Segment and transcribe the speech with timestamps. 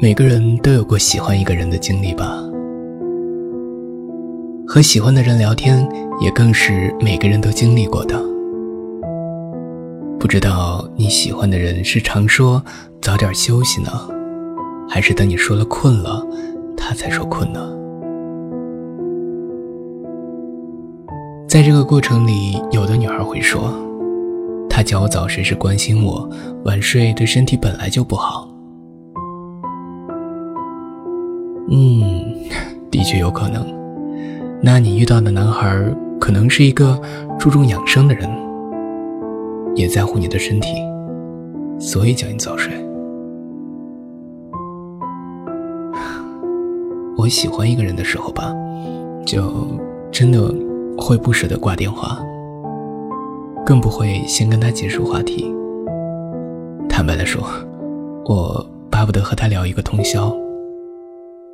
[0.00, 2.42] 每个人都有过喜欢一个人的经历吧？
[4.66, 5.88] 和喜欢的人聊天，
[6.20, 8.20] 也更是每个人都经历过的。
[10.18, 12.62] 不知道你喜欢的人是常说
[13.00, 13.90] 早点休息呢，
[14.88, 16.26] 还是等你说了困了，
[16.76, 17.60] 他才说困呢？
[21.48, 23.72] 在这个过程里，有的女孩会说，
[24.68, 26.28] 他叫我早睡是关心我，
[26.64, 28.50] 晚睡对身体本来就不好。
[31.68, 32.34] 嗯，
[32.90, 33.66] 的确有可能。
[34.62, 35.76] 那你遇到的男孩
[36.20, 37.00] 可能是一个
[37.38, 38.28] 注重养生的人，
[39.74, 40.68] 也在乎你的身体，
[41.78, 42.72] 所以叫你早睡。
[47.16, 48.54] 我喜欢一个人的时候吧，
[49.26, 49.66] 就
[50.10, 50.52] 真的。
[50.96, 52.16] 会不舍得挂电话，
[53.66, 55.52] 更不会先跟他结束话题。
[56.88, 57.42] 坦白的说，
[58.26, 60.32] 我巴不得和他聊一个通宵，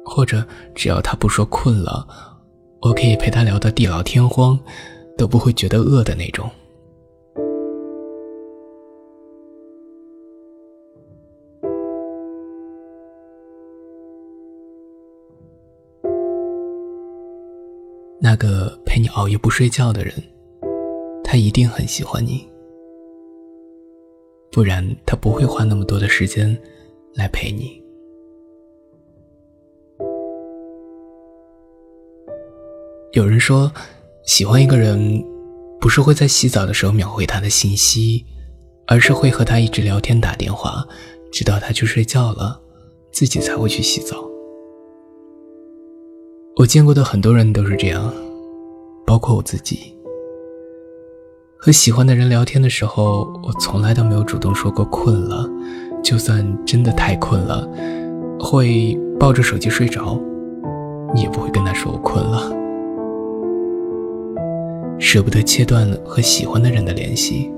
[0.05, 2.07] 或者只要他不说困了，
[2.83, 4.59] 我可以陪他聊到地老天荒，
[5.17, 6.51] 都不会觉得饿的那种。
[18.23, 20.13] 那个陪你熬夜不睡觉的人，
[21.25, 22.47] 他一定很喜欢你，
[24.53, 26.57] 不然他不会花那么多的时间
[27.15, 27.80] 来陪你。
[33.13, 33.73] 有人说，
[34.23, 35.25] 喜欢一个人，
[35.81, 38.25] 不是会在洗澡的时候秒回他的信息，
[38.87, 40.87] 而是会和他一直聊天打电话，
[41.33, 42.61] 直到他去睡觉了，
[43.11, 44.17] 自己才会去洗澡。
[46.59, 48.15] 我见过的很多人都是这样，
[49.05, 49.93] 包括我自己。
[51.59, 55.51] 和喜欢的人聊天的时候，我从来都没有主动说过困了。
[56.01, 57.69] 就算真的太困了，
[58.39, 60.17] 会抱着手机睡着，
[61.13, 62.70] 你也不会跟他说我困了。
[65.01, 67.51] 舍不得切断和喜欢的人的联系，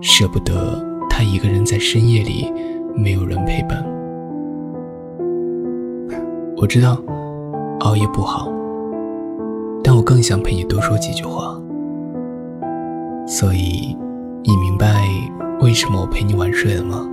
[0.00, 0.80] 舍不得
[1.10, 2.52] 他一个人在深夜里
[2.94, 3.84] 没有人陪伴。
[6.56, 7.02] 我知道。
[7.80, 8.48] 熬夜不好，
[9.82, 11.60] 但我更想陪你多说几句话。
[13.26, 13.96] 所以，
[14.44, 15.04] 你明白
[15.60, 17.04] 为什么我陪你晚睡了吗？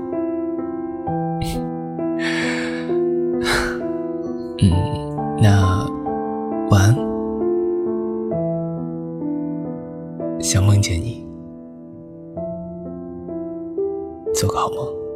[4.61, 4.69] 嗯，
[5.41, 5.78] 那
[10.41, 11.25] 想梦见你，
[14.33, 15.08] 做个好梦。